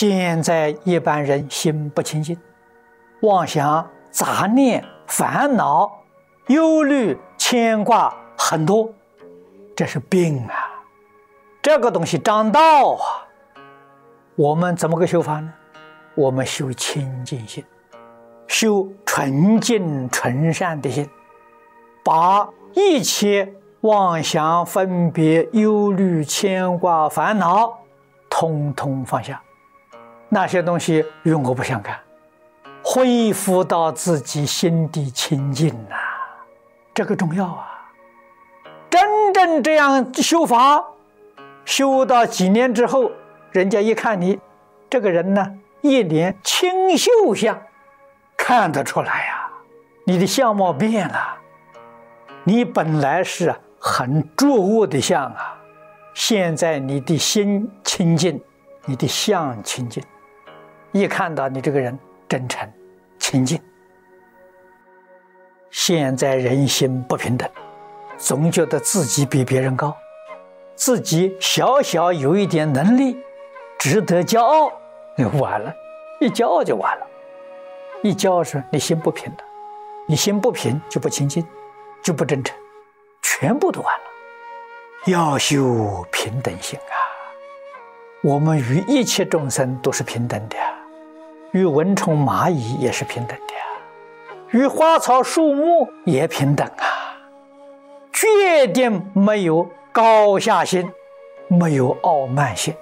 [0.00, 2.38] 现在一般人心不清净，
[3.22, 5.90] 妄想、杂念、烦恼、
[6.46, 8.88] 忧虑、牵挂很多，
[9.74, 10.54] 这是病啊！
[11.60, 13.26] 这个东西长道啊！
[14.36, 15.52] 我们怎么个修法呢？
[16.14, 17.64] 我们修清净心，
[18.46, 21.10] 修纯净纯善的心，
[22.04, 27.80] 把一切妄想、分别、忧虑、牵挂、烦恼，
[28.30, 29.42] 通通放下。
[30.28, 31.98] 那些东西与我不相干，
[32.84, 35.96] 恢复到自己心底清净呐，
[36.92, 37.90] 这个重要啊！
[38.90, 40.84] 真正这样修法，
[41.64, 43.10] 修到几年之后，
[43.52, 44.38] 人家一看你
[44.90, 47.60] 这个人呢，一脸清秀相，
[48.36, 49.48] 看得出来呀，
[50.04, 51.36] 你的相貌变了，
[52.44, 55.58] 你本来是很浊恶的相啊，
[56.12, 58.38] 现在你的心清净，
[58.84, 60.02] 你的相清净。
[60.92, 61.96] 一看到你这个人
[62.28, 62.68] 真诚、
[63.18, 63.60] 清净，
[65.70, 67.48] 现在人心不平等，
[68.16, 69.96] 总觉得自己比别人高，
[70.74, 73.18] 自己小小有一点能力，
[73.78, 74.72] 值得骄傲，
[75.16, 75.72] 就完了，
[76.20, 77.06] 一骄傲就完了，
[78.02, 79.44] 一骄傲是你心不平的，
[80.06, 81.46] 你心不平就不清净，
[82.02, 82.56] 就不真诚，
[83.22, 84.04] 全部都完了。
[85.06, 86.96] 要修平等心啊！
[88.22, 90.56] 我们与一切众生都是平等的。
[91.52, 97.16] 与蚊虫蚂蚁也是平等的，与花草树木也平等啊！
[98.12, 100.90] 决定没有高下心，
[101.46, 102.74] 没有傲慢心，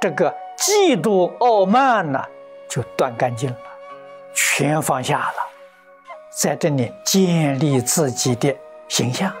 [0.00, 2.24] 这个嫉妒傲慢呢，
[2.68, 3.56] 就断干净了，
[4.32, 5.34] 全放下了，
[6.30, 8.56] 在这里建立自己的
[8.88, 9.32] 形象。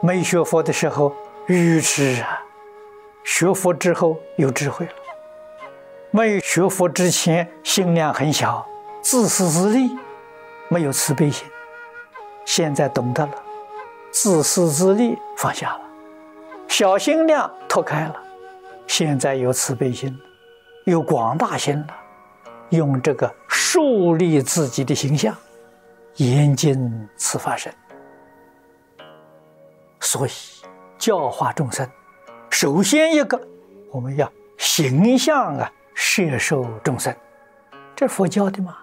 [0.00, 1.12] 没学佛的时候
[1.46, 2.42] 愚痴啊，
[3.24, 4.92] 学佛之后有智慧了。
[6.14, 8.66] 没有学佛之前，心量很小，
[9.00, 9.96] 自私自利，
[10.68, 11.48] 没有慈悲心。
[12.44, 13.32] 现在懂得了，
[14.10, 15.80] 自私自利放下了，
[16.68, 18.14] 小心量脱开了，
[18.86, 20.14] 现在有慈悲心，
[20.84, 21.96] 有广大心了，
[22.68, 25.34] 用这个树立自己的形象，
[26.16, 27.72] 严禁此法身。
[29.98, 30.30] 所以
[30.98, 31.88] 教化众生，
[32.50, 33.40] 首先一个
[33.90, 35.72] 我们要形象啊。
[36.04, 37.14] 摄受众生，
[37.94, 38.76] 这佛教的嘛。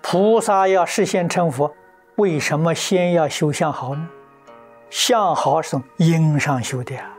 [0.00, 1.74] 菩萨要实现成佛，
[2.14, 4.08] 为什么先要修相好呢？
[4.88, 7.10] 相好是从因上修的呀，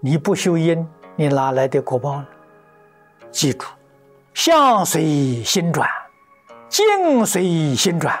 [0.00, 2.26] 你不修因，你哪来的果报呢？
[3.30, 3.64] 记住，
[4.34, 5.88] 相随心转，
[6.68, 8.18] 境随心转。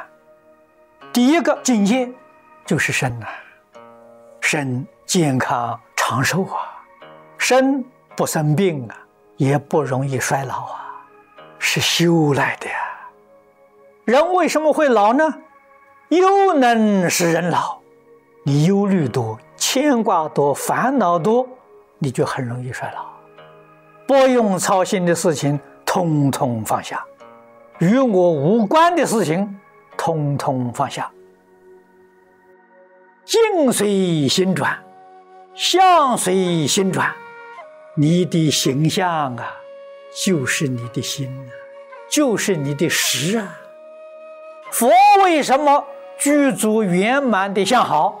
[1.12, 2.08] 第一个境界
[2.64, 3.26] 就是身呐，
[4.40, 6.80] 身健康长寿啊，
[7.36, 7.84] 身
[8.16, 8.96] 不生病啊。
[9.42, 11.04] 也不容易衰老啊，
[11.58, 12.76] 是修来的呀。
[14.04, 15.34] 人为什么会老呢？
[16.10, 17.80] 忧能使人老，
[18.44, 21.44] 你忧虑多、牵挂多、烦恼多，
[21.98, 23.04] 你就很容易衰老。
[24.06, 26.98] 不用操心的事情，通通放下；
[27.80, 29.58] 与我无关的事情，
[29.96, 31.10] 通通放下。
[33.24, 34.78] 境随心转，
[35.52, 37.12] 相随心转。
[37.94, 39.60] 你的形象啊，
[40.24, 41.52] 就是你的心啊，
[42.10, 43.58] 就是你的实啊。
[44.70, 44.90] 佛
[45.22, 45.84] 为什么
[46.16, 48.18] 具足圆满的相好？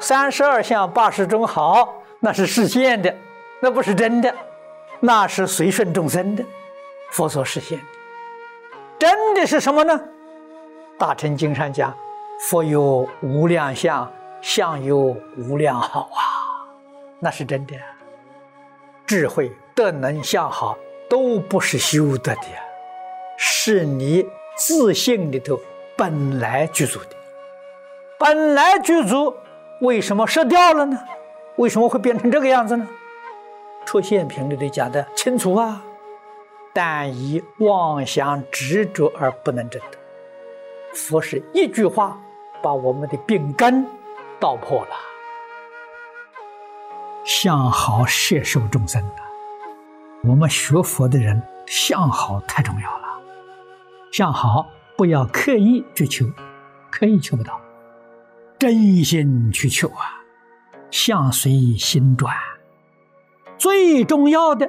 [0.00, 3.14] 三十二相八十种好，那是实现的，
[3.60, 4.34] 那不是真的，
[4.98, 6.44] 那是随顺众生的。
[7.12, 7.84] 佛所实现的，
[8.98, 10.00] 真的是什么呢？
[10.98, 11.96] 大乘经上讲，
[12.48, 14.12] 佛有无量相，
[14.42, 16.66] 相有无量好啊，
[17.20, 17.76] 那是真的。
[19.10, 20.78] 智慧、德能、相好，
[21.08, 22.42] 都不是修得的，
[23.36, 24.24] 是你
[24.56, 25.58] 自信里头
[25.96, 27.16] 本来具足的。
[28.20, 29.34] 本来具足，
[29.80, 30.96] 为什么失掉了呢？
[31.56, 32.86] 为什么会变成这个样子呢？
[33.84, 35.82] 出现频率里讲的清楚啊，
[36.72, 39.98] 但以妄想执着而不能证得。
[40.94, 42.16] 佛是一句话，
[42.62, 43.84] 把我们的病根
[44.38, 45.09] 道破了。
[47.24, 49.16] 相好摄受众生的，
[50.24, 53.08] 我们学佛的人相好太重要了。
[54.10, 56.26] 相好不要刻意去求，
[56.90, 57.60] 刻意求不到，
[58.58, 60.18] 真心去求啊。
[60.90, 62.34] 相随心转，
[63.56, 64.68] 最重要的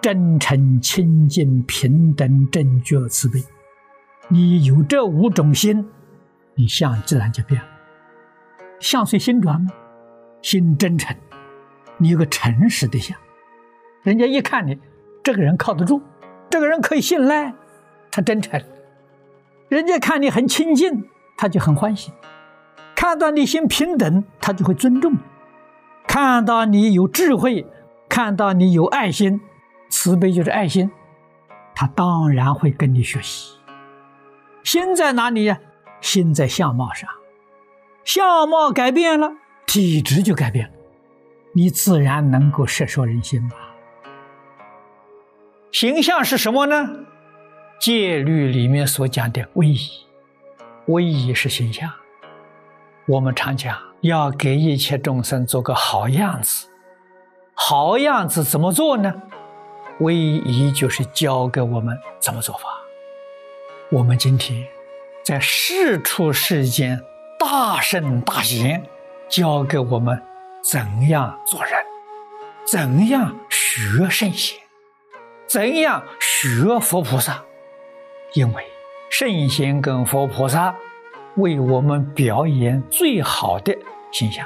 [0.00, 3.42] 真诚、清净、平等、正觉、慈悲。
[4.28, 5.88] 你有这五种心，
[6.54, 7.66] 你相自然就变了。
[8.78, 9.72] 相随心转吗？
[10.42, 11.16] 心真诚。
[11.98, 13.16] 你有个诚实的相，
[14.02, 14.78] 人家一看你
[15.22, 16.02] 这个人靠得住，
[16.50, 17.54] 这个人可以信赖，
[18.10, 18.60] 他真诚。
[19.68, 22.10] 人家看你很亲近，他就很欢喜；
[22.94, 25.14] 看到你心平等，他就会尊重；
[26.06, 27.66] 看到你有智慧，
[28.08, 29.40] 看到你有爱心，
[29.90, 30.90] 慈悲就是爱心，
[31.74, 33.56] 他当然会跟你学习。
[34.62, 35.58] 心在哪里呀？
[36.00, 37.08] 心在相貌上，
[38.04, 39.32] 相貌改变了，
[39.66, 40.72] 体质就改变了，
[41.56, 43.56] 你自然能够摄受人心吧。
[45.72, 46.86] 形象是什么呢？
[47.80, 49.78] 戒律里面所讲的威仪，
[50.88, 51.90] 威仪是形象。
[53.06, 56.68] 我们常讲要给一切众生做个好样子，
[57.54, 59.22] 好样子怎么做呢？
[60.00, 62.68] 威仪就是教给我们怎么做法。
[63.90, 64.62] 我们今天
[65.24, 67.00] 在世出世间，
[67.38, 68.84] 大圣大贤
[69.26, 70.22] 教给我们
[70.68, 71.72] 怎样做人，
[72.64, 74.58] 怎样学圣贤，
[75.46, 77.40] 怎样学佛菩萨。
[78.34, 78.64] 因为
[79.08, 80.74] 圣贤跟佛菩萨
[81.36, 83.78] 为我们表演最好的
[84.10, 84.44] 形象，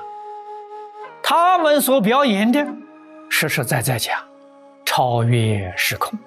[1.22, 2.66] 他们所表演的
[3.30, 4.22] 实实在在讲，
[4.84, 6.18] 超越时空，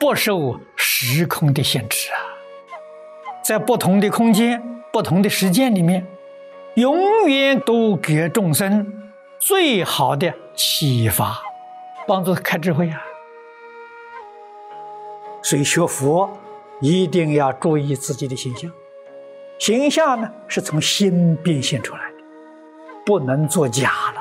[0.00, 2.18] 不受时空的限制啊，
[3.44, 4.60] 在不同的空间、
[4.92, 6.04] 不同的时间里面，
[6.74, 8.92] 永远都给众生
[9.46, 11.42] 最好的启发，
[12.06, 13.02] 帮助开智慧啊。
[15.42, 16.30] 所以学佛。
[16.80, 18.70] 一定要注意自己的形象，
[19.58, 22.16] 形象呢是从心变现出来的，
[23.06, 24.20] 不能作假了，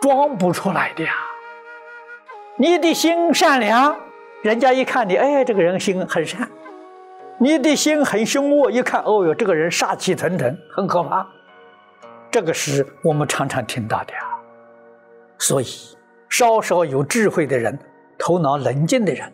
[0.00, 1.12] 装不出来的呀。
[2.56, 3.96] 你的心善良，
[4.42, 6.46] 人家一看你，哎，这个人心很善；
[7.38, 11.26] 你的心很凶恶，一看，哦哟，这个人杀气腾腾，很可怕。
[12.30, 14.27] 这个是我们常常听到的呀。
[15.38, 15.66] 所以，
[16.28, 17.78] 稍稍有智慧的人，
[18.18, 19.32] 头脑冷静的人，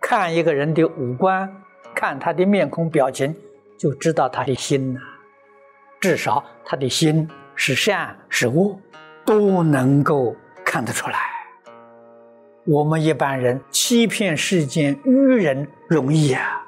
[0.00, 1.50] 看一个人的五官。
[1.94, 3.34] 看他的面孔表情，
[3.76, 5.00] 就知道他的心呐。
[5.98, 8.78] 至少他的心是善是恶，
[9.24, 11.18] 都能够看得出来。
[12.64, 15.10] 我们一般人欺骗世间愚
[15.42, 16.62] 人容易啊，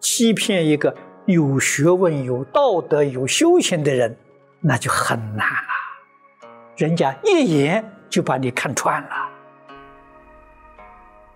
[0.00, 0.92] 欺骗一个
[1.26, 4.16] 有学问、有道德、有修行的人，
[4.60, 6.48] 那就很难了。
[6.76, 7.84] 人家一眼
[8.14, 9.28] 就把你看穿了。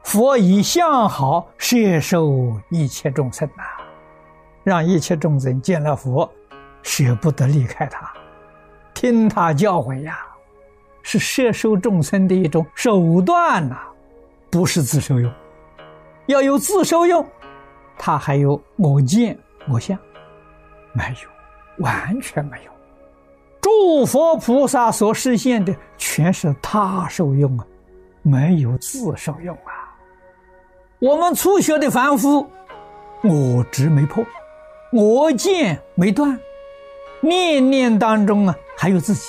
[0.05, 3.65] 佛以相好摄受一切众生呐，
[4.63, 6.33] 让一切众生见了佛，
[6.85, 8.09] 舍不得离开他，
[8.95, 10.25] 听他教诲呀，
[11.03, 13.77] 是摄受众生的一种手段呐，
[14.49, 15.29] 不是自受用。
[16.27, 17.29] 要有自受用，
[17.99, 19.37] 他还有我见
[19.67, 19.99] 我相，
[20.93, 22.78] 没有，完全没有。
[23.79, 27.65] 诸佛菩萨所实现的全是他受用啊，
[28.23, 29.95] 没有自受用啊。
[30.99, 32.45] 我们初学的凡夫，
[33.23, 34.25] 我执没破，
[34.93, 36.37] 我见没断，
[37.21, 39.29] 念念当中啊还有自己，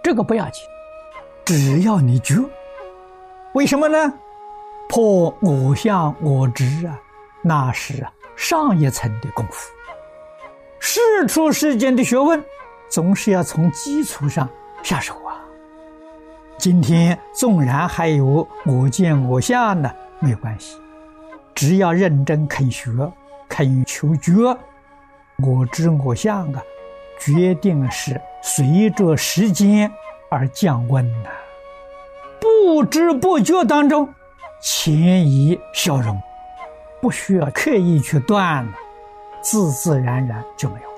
[0.00, 0.62] 这个不要紧，
[1.44, 2.36] 只要你觉，
[3.54, 4.14] 为什么呢？
[4.88, 6.96] 破我相我执啊，
[7.42, 9.72] 那是啊上一层的功夫。
[10.78, 12.42] 世出世间的学问，
[12.90, 14.46] 总是要从基础上
[14.82, 15.40] 下手啊。
[16.58, 19.90] 今天纵然还有我见我相呢。
[20.22, 20.76] 没有关系，
[21.54, 22.90] 只要认真肯学、
[23.48, 24.54] 肯求觉，
[25.38, 26.62] 我知我相啊，
[27.18, 29.90] 决定是随着时间
[30.30, 31.30] 而降温的。
[32.38, 34.06] 不知不觉当中，
[34.60, 36.20] 潜移消融，
[37.00, 38.72] 不需要刻意去断了，
[39.40, 40.89] 自自然然就没有。